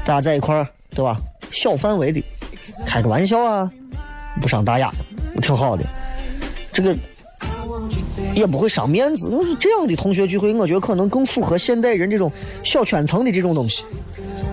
[0.05, 1.19] 大家在一块儿，对吧？
[1.51, 2.23] 小范围的
[2.87, 3.71] 开个玩笑啊，
[4.41, 4.93] 不伤大雅，
[5.41, 5.85] 挺好的。
[6.73, 6.97] 这个
[8.35, 9.33] 也不会伤面子。
[9.61, 12.31] 这样的同学聚会，我觉得可能更符合现代人这种
[12.63, 13.85] 小圈层的这种东西，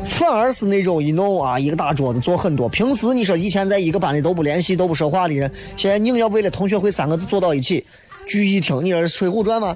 [0.06, 2.70] 反而是那种一弄啊，一个大桌子坐很多。
[2.70, 7.84] 平时你说以前在一个班里都不联系、都不说话的人，现在硬要为了同学会三个字坐到一起
[8.28, 9.76] 聚一厅，你说是《水浒传》吗？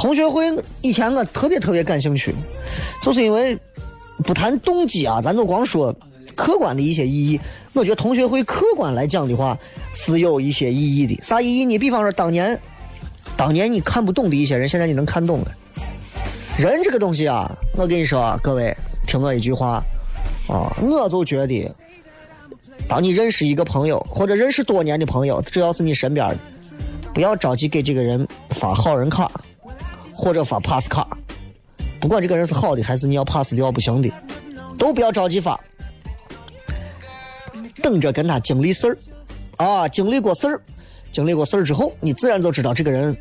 [0.00, 2.34] 同学会以前我特别特别感兴趣，
[3.02, 3.56] 就是因为
[4.24, 5.94] 不谈动机啊，咱就光说
[6.34, 7.38] 客观的一些意义。
[7.74, 9.56] 我觉得同学会客观来讲的话
[9.92, 11.22] 是有一些意义的。
[11.22, 11.78] 啥意义呢？
[11.78, 12.58] 比方说当年，
[13.36, 15.52] 当年你看不懂的一些人，现在你能看懂了。
[16.56, 18.74] 人这个东西啊，我跟你说啊，各位
[19.06, 19.84] 听我一句话
[20.48, 21.70] 啊，我就觉得，
[22.88, 26.38] 当你认识一个朋友或者认识多年的朋友，只要是你身边的，
[27.12, 29.30] 不要着急给这个人发好人卡。
[30.20, 31.08] 或者发 pass 卡，
[31.98, 34.12] 不管这个人是好的还是你要 pass 掉不行的，
[34.78, 35.58] 都不要着急发，
[37.82, 38.98] 等着跟他经历事儿，
[39.56, 40.60] 啊，经历过事儿，
[41.10, 43.16] 经历过事儿之后，你自然就知道这个人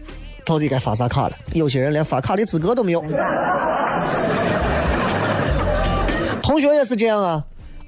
[0.46, 1.38] 到底该发啥卡了。
[1.54, 3.02] 有些人连发卡的资格都没有。
[6.44, 7.42] 同学也是这样啊，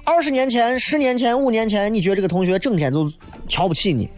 [0.04, 3.12] 二十年前、十年前、五年前，你觉得这个同学整天就
[3.46, 4.08] 瞧不起你，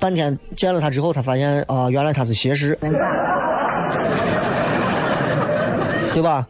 [0.00, 2.76] 半天见了他之后，他发现啊、原来他是邪师。
[6.12, 6.46] 对吧？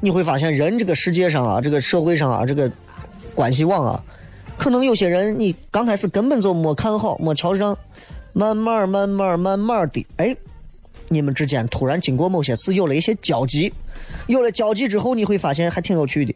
[0.00, 2.70] 你会发现人这个世界上啊，这个社会上啊，这个
[3.34, 4.00] 关系网啊，
[4.56, 7.76] 可能有些人你刚开始根本就没看好、没瞧上，
[8.32, 10.36] 慢慢、慢慢、慢慢的，哎，
[11.08, 13.72] 你们之间突然经过某些事有了一些交集，
[14.28, 16.32] 有了交集之后，你会发现还挺有趣的。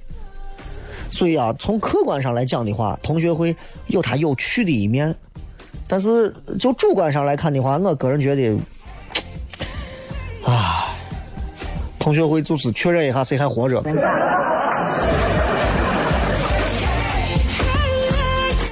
[1.09, 3.55] 所以啊，从客观上来讲的话，同学会
[3.87, 5.15] 有它有趣的一面，
[5.87, 8.59] 但是就主观上来看的话，我个人觉得，
[10.43, 10.82] 啊。
[12.03, 13.81] 同学会就是确认一下谁还活着。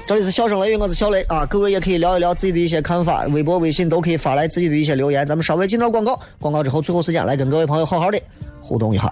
[0.05, 5.25] 这里是笑声雷雨，我是小雷啊，各位也可以聊一聊自己的一些看法，微博、微信都可以发来自己的一些留言。
[5.25, 8.21] 咱们稍微进段广告，广告之后最后时间来跟各位朋友好好的
[8.61, 9.09] 互动一下。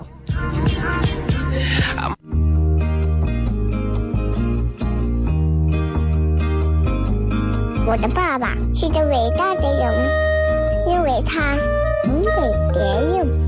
[7.87, 9.95] 我的爸爸是个伟大的人，
[10.89, 11.55] 因为他
[12.05, 12.31] 能给
[12.75, 13.47] 别人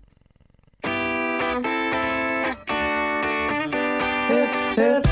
[4.81, 5.10] Yeah.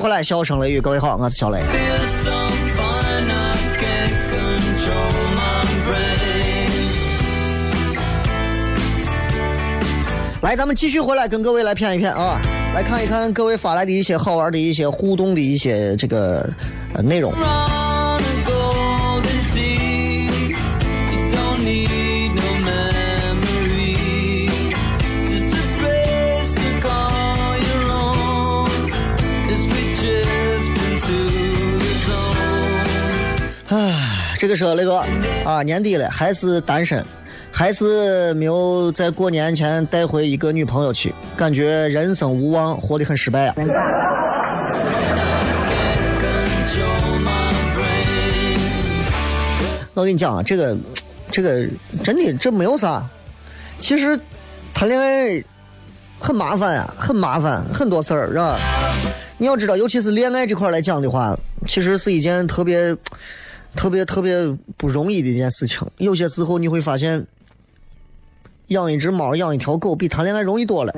[0.00, 1.60] 回来，笑声雷雨，各位好，我是小雷。
[10.40, 12.40] 来，咱们继续回来跟各位来骗一骗啊，
[12.74, 16.48] 来看一看各位发来的一些好玩的一些互动的一些这个
[16.94, 17.34] 呃内容。
[34.40, 35.04] 这个是雷哥
[35.44, 37.04] 啊，年底了还是单身，
[37.52, 43.54] 还是没有在过年前带回一个女朋友去，感觉人生无望，活得很失败啊。
[49.92, 50.74] 我跟你讲啊，这个
[51.30, 51.66] 这个
[52.02, 53.06] 真的这没有啥，
[53.78, 54.18] 其实
[54.72, 55.44] 谈恋爱
[56.18, 58.58] 很麻烦呀、很麻烦，很多事儿是吧？
[59.36, 61.38] 你要知道，尤其是恋爱这块来讲的话，
[61.68, 62.96] 其实是一件特别、
[63.76, 64.34] 特别、特别
[64.76, 65.80] 不容易的一件事情。
[65.98, 67.26] 有些时候你会发现，
[68.68, 70.92] 养一只猫、养一条狗比谈恋爱容易多了。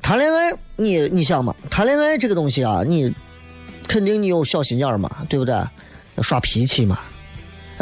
[0.00, 3.12] 谈恋爱，你你想嘛，谈恋爱这个东西啊，你
[3.88, 5.54] 肯定你有小心眼嘛，对不对？
[6.14, 7.00] 要耍脾气嘛，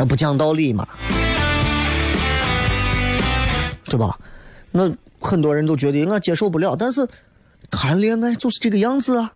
[0.09, 0.89] 不讲道理嘛，
[3.85, 4.19] 对吧？
[4.73, 4.91] 那
[5.21, 7.07] 很多人都觉得我接受不了，但是
[7.71, 9.33] 谈恋爱就是这个样子啊。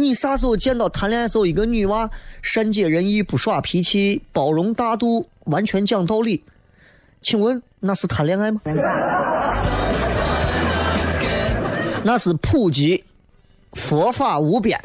[0.00, 2.08] 你啥时候见到谈恋爱时候一个女娃
[2.40, 6.42] 善解人意、不耍脾气、包容大度、完全讲道理？
[7.20, 8.62] 请问那是谈恋爱吗？
[12.02, 13.04] 那是普及
[13.74, 14.80] 佛法无边。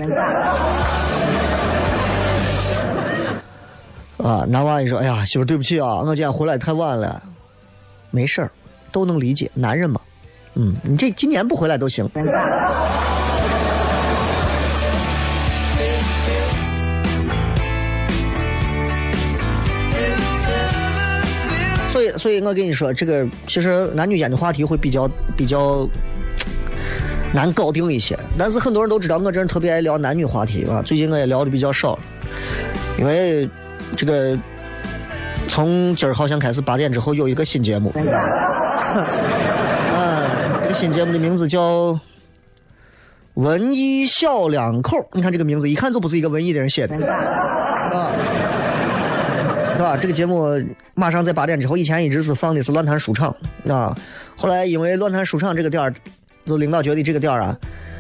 [4.18, 7.24] 啊，男娃一说：“哎呀，媳妇对不起啊，我今天回来太晚了。”
[8.12, 8.52] 没事儿，
[8.92, 10.02] 都能理解，男人嘛。
[10.56, 12.06] 嗯，你这今年不回来都行。
[22.18, 25.88] 所以我跟你说，这个其实男女间的话题会比较比较
[27.34, 28.18] 难搞定一些。
[28.38, 30.82] 但是很多人都知道，我这人特别爱聊男女话题啊。
[30.82, 31.98] 最近我也聊的比较少，
[32.98, 33.50] 因为
[33.96, 34.38] 这个
[35.48, 37.90] 从今儿好像开始八点之后有一个新节目，
[38.94, 39.06] 啊，
[40.64, 41.94] 这个新节目的名字叫
[43.36, 44.98] 《文艺小两口》。
[45.14, 48.10] 你看这个名字，一看就不是一个文艺的人写的，啊。
[49.86, 50.02] 是吧？
[50.02, 50.50] 这个节目
[50.96, 53.36] 马上在八点之后，以前一直是放的是乱谈书场
[53.70, 53.96] 啊，
[54.36, 55.94] 后来因为乱谈书场这个点儿，
[56.46, 57.56] 就领导觉得这个点儿啊，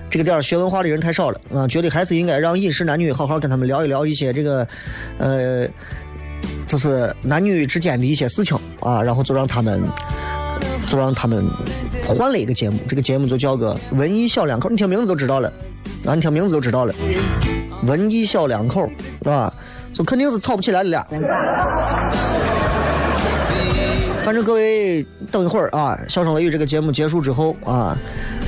[0.09, 4.67] 这个点儿学文化的人太少了啊，觉得还是应该让饮食男女好好跟他们聊一聊一些这个，
[5.19, 5.67] 呃，
[6.65, 9.79] 就是男女之间的一些事情啊，然后就让他们，
[10.87, 11.47] 就让他们
[12.03, 15.53] 换了一个节目，这个节目就叫个文艺小两口，你听名字就知道了
[16.07, 16.93] 啊，你听名字就知道了，
[17.83, 18.89] 文艺小两口
[19.21, 19.53] 是吧？
[19.95, 21.07] 就肯定是吵不起来的了。
[24.25, 27.95] 反正各位等一会儿啊，《笑声雷雨》这个节目结束之后啊，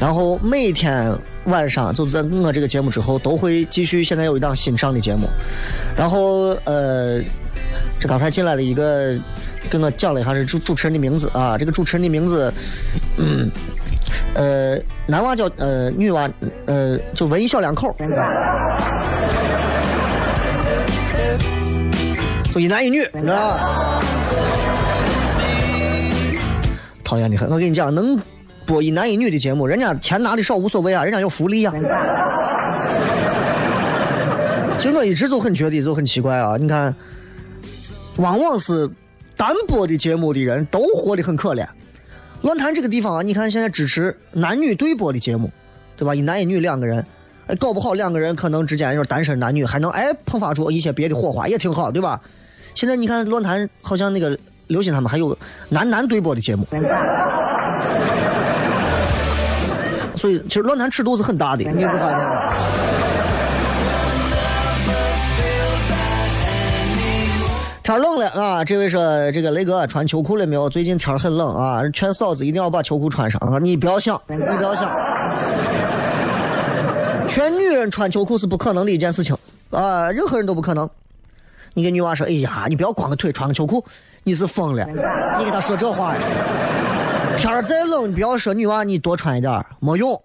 [0.01, 4.03] 然后每天晚上就在我这个节目之后都会继续。
[4.03, 5.29] 现在有一档新上的节目，
[5.95, 7.21] 然后呃，
[7.97, 9.17] 这刚才进来了一个
[9.69, 12.51] 跟我讲了一下是主主持人的名字啊，这个主持人的名字，
[13.17, 13.49] 嗯，
[14.33, 16.27] 呃，男娃叫呃，女娃
[16.65, 17.95] 呃，就文艺小两口。
[22.57, 24.03] 就一男一女，你知道吧？
[27.03, 27.47] 讨厌的很。
[27.51, 28.19] 我跟你讲，能
[28.65, 31.73] 播一男一女的节目，人家钱拿的少无所谓啊，人家有福利啊。
[34.79, 36.95] 其实我一直就很觉得就很奇怪啊，你看，
[38.15, 38.89] 往往是
[39.35, 41.63] 单播的节目的人都活得很可怜。
[42.41, 45.51] 乱谈这个地方啊，你看现在支持男女对播的节目，
[45.95, 46.15] 对吧？
[46.15, 47.05] 一男一女两个人，
[47.45, 52.19] 哎，搞不好两个人可能之间就是单身男女，还能哎迸发出一些别的火花，也挺好，对吧？
[52.77, 55.35] 现在你看论坛好像那个刘鑫他们还有
[55.69, 56.63] 男男对播的节目，
[60.15, 62.19] 所以其实论坛尺度是很大的，你也不发现？
[67.81, 68.63] 天冷了啊！
[68.63, 70.69] 这位说这个雷哥穿秋裤了没有？
[70.69, 73.57] 最近天很冷啊，劝嫂子一定要把秋裤穿上啊！
[73.57, 74.87] 你不要想，你不要想，
[77.27, 79.35] 劝女人穿秋裤是不可能的一件事情
[79.71, 80.87] 啊，任何人都不可能。
[81.77, 83.85] 你给女娃说，哎呀，你不要光个腿穿个秋裤，
[84.23, 84.83] 你是疯了！
[85.37, 86.21] 你给她说这话呀？
[87.37, 90.19] 天儿再冷，你不要说女娃你多穿一点儿，没用。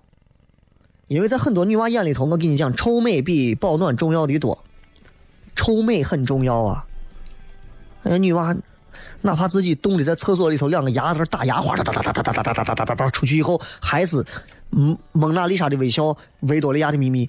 [1.09, 4.59] 因为在很多女娃眼里头，我跟你讲，臭美比保暖重要的多，
[5.55, 6.87] 臭美很重要啊。
[8.05, 8.57] 哎，女娃
[9.21, 14.25] 哪怕自己冻的在厕所里头，两个牙在那打牙花，哒哒哒哒哒哒哒哒哒哒哒哒，出去以后还是
[14.71, 17.29] 嗯蒙娜丽莎的微笑，维多利亚的秘密。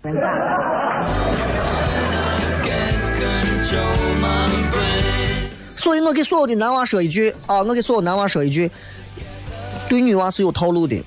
[5.83, 8.71] 所以我给所有的男娃说一句啊，我给所有男娃说一句，
[9.89, 11.03] 对女娃是有套路的，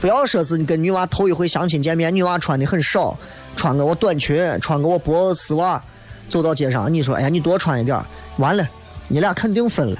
[0.00, 3.14] 不要说是你跟女娃头一回相亲见面，女娃穿的很少，
[3.54, 5.82] 穿个我短裙，穿个我薄丝袜，
[6.30, 8.02] 走到街上，你说哎呀你多穿一点，
[8.38, 8.66] 完了，
[9.08, 9.98] 你俩肯定分了，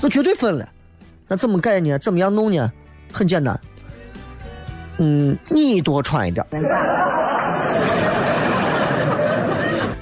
[0.00, 0.66] 那绝对分了，
[1.28, 1.98] 那怎么改呢？
[1.98, 2.72] 怎么样弄呢？
[3.12, 3.60] 很简单，
[4.96, 6.46] 嗯，你多穿一点，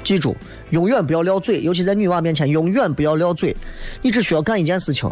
[0.02, 0.36] 记住。
[0.70, 3.56] 永远不要撂嘴，尤其在女娃面前，永远不要撂嘴。
[4.02, 5.10] 你只需要干一件事情，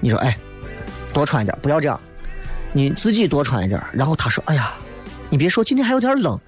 [0.00, 0.34] 你说，哎，
[1.12, 2.00] 多穿一点，不要这样，
[2.72, 3.78] 你自己多穿一点。
[3.92, 4.72] 然后她说，哎呀，
[5.28, 6.40] 你别说，今天还有点冷，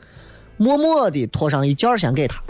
[0.56, 2.40] 默默的脱上一件先给她，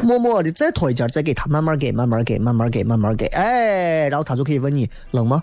[0.00, 5.42] 默默的再脱一件再给她，慢慢给，慢慢给，慢慢给，慢慢给，哎，然后她就可以问你冷吗？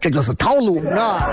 [0.00, 1.28] 这就是套路，是吧？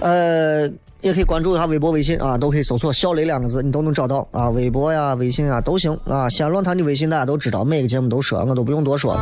[0.00, 0.68] 呃，
[1.02, 4.50] 也可以关注一下微博、微信啊，都可以搜索“小雷”两个字，你都能找到啊。
[4.50, 6.28] 微博呀、微信啊都行啊。
[6.28, 9.14] 西安论坛的微信大家都知道，每个节目都说，我都不用多说，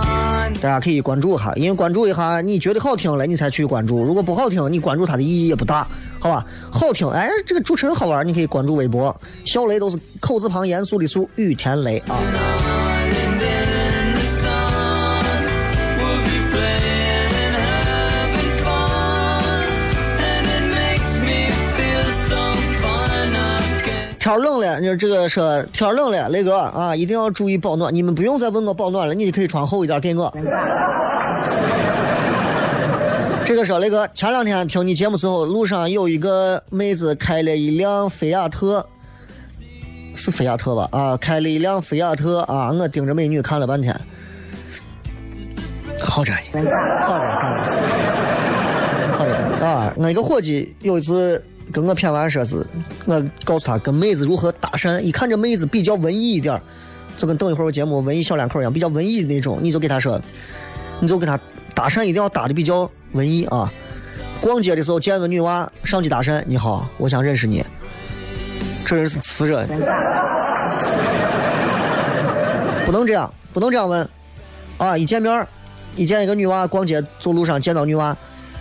[0.61, 5.87] 大家可以关注一下，因为关注一下，你觉得好听了，你才去关注；如果不好听，你关注它的意义也不大，
[6.19, 6.45] 好吧？
[6.71, 9.15] 好听，哎，这个主持人好玩，你可以关注微博，
[9.45, 12.78] 小雷都是口字旁严肃的肃，雨田雷啊。
[24.29, 27.95] 天冷了，你这个说天冷了，雷哥啊，一定要注意保暖。
[27.95, 30.31] 你们不用再问我保暖了，你可以穿厚一点给我。
[33.43, 38.87] 这个说雷哥，前两天听你节目时候，路上有一个妹子开了一辆菲亚特，
[40.15, 40.87] 是菲亚特吧？
[40.93, 43.99] 啊，开了一辆菲亚特啊，我盯着美女看了半天，
[46.03, 46.71] 好着呢，
[47.01, 47.63] 好着，好着。
[49.17, 49.35] 好的
[49.67, 51.43] 啊，我一个伙计有一次
[51.73, 52.67] 跟我谝完说是，
[53.05, 56.61] 我告诉他跟妹子如何搭讪，一看这妹子比较文艺一点
[57.17, 60.21] 就跟等一会儿我节目文艺小两口一样，比较文艺的那种，你就给他说，
[61.01, 61.39] 你就跟他
[61.75, 63.73] 搭讪一定要搭的比较文艺啊。
[64.41, 67.65] 逛街的时候见个女娃上去搭讪，你好，我想认识你。
[68.87, 69.69] 这人是瓷人，
[72.87, 74.09] 不能这样，不能这样问
[74.79, 74.97] 啊！
[74.97, 75.47] 一见面，
[75.95, 78.17] 一见一个女娃逛街走路上见到女娃，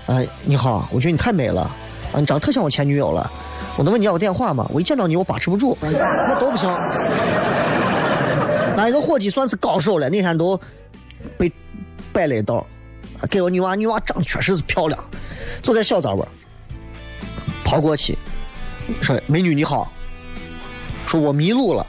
[0.08, 1.72] 哎，你好，我觉得你太美了，
[2.14, 3.30] 啊，你长得特像我前女友了，
[3.78, 4.66] 我能问你要个电话吗？
[4.74, 6.70] 我一见到你我把持不住，那都不行。
[8.76, 10.60] 那一个伙计算是高手了，那天都
[11.38, 11.51] 被
[12.14, 12.66] 摆了一道，
[13.30, 15.03] 给我女娃，女娃长得确实是漂亮，
[15.62, 16.28] 就在小灶窝，
[17.64, 18.18] 跑过去
[19.01, 19.91] 说：“美女你好。”
[21.08, 21.86] 说我迷路了。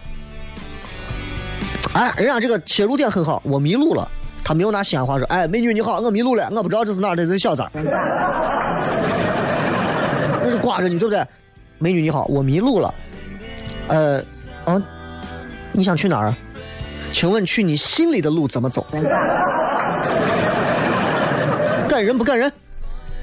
[1.92, 4.08] 哎，人家这个切入点很好，我迷路了。
[4.44, 7.68] 他没有拿西安话说，哎，美女你好，我迷路了，我不知道这是哪儿，这是小寨。
[10.68, 11.24] 挂着你，对不对？
[11.78, 12.94] 美女你好，我迷路了。
[13.88, 14.22] 呃，
[14.66, 14.84] 嗯、
[15.72, 16.34] 你想去哪儿？
[17.10, 18.86] 请问去你心里的路怎么走？
[21.88, 22.52] 感人不感人？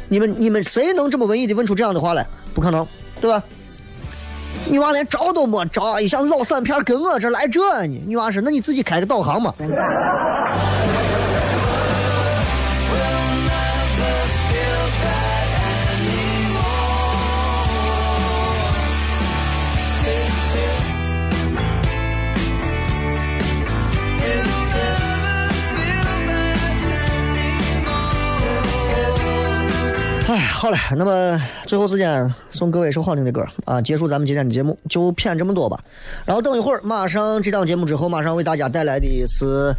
[0.09, 2.25] 你们你们谁能这么文艺的问出这样的话来？
[2.55, 2.87] 不可能，
[3.21, 3.43] 对吧？
[4.67, 8.01] 女娃连招都没招，一下老散片跟我这来这呢。
[8.07, 9.53] 女娃说：“那你自己开个导航嘛。”
[30.55, 35.77] 好了，那么最后时间送各位一首好听的歌啊，结束咱们今天的节目，就骗这么多吧。
[36.25, 39.71] 然后等一会儿，马上这档节目之后，马上为大家带来的是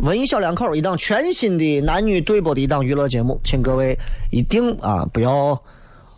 [0.00, 3.96] 文艺小两口一档全新的男女对播的一档娱乐节目，请各位
[4.30, 5.58] 一定啊不要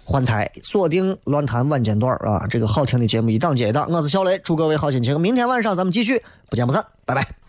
[0.02, 3.86] 换台，锁定乱谈晚间段啊，这个好听的节目一档接一档。
[3.90, 5.20] 我是小雷，祝各位好心情。
[5.20, 7.39] 明天晚上咱们继续，不见不散，拜拜。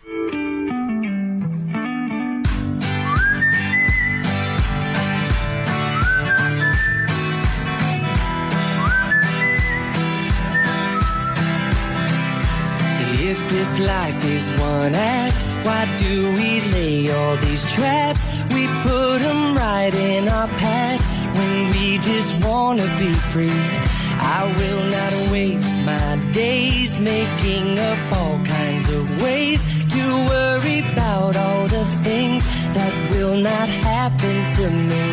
[13.32, 18.26] If this life is one act, why do we lay all these traps?
[18.52, 21.00] We put them right in our path
[21.38, 23.64] when we just wanna be free.
[24.36, 29.60] I will not waste my days making up all kinds of ways
[29.94, 30.02] to
[30.32, 32.44] worry about all the things
[32.76, 35.06] that will not happen to me.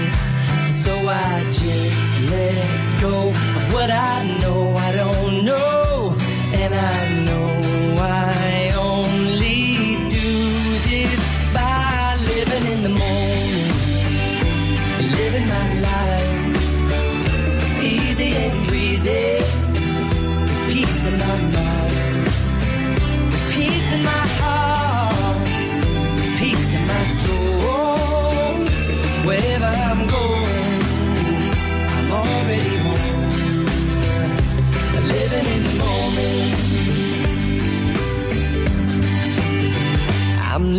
[0.83, 6.17] So I just let go of what I know I don't know.
[6.51, 8.38] And I know why.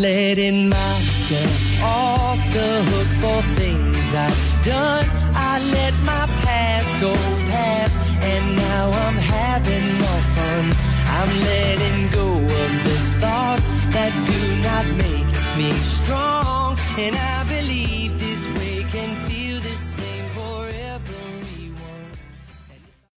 [0.00, 5.06] Letting myself off the hook for things I've done.
[5.34, 7.12] I let my past go
[7.52, 10.64] past, and now I'm having more fun.
[11.18, 12.28] I'm letting go
[12.62, 17.39] of the thoughts that do not make me strong, and I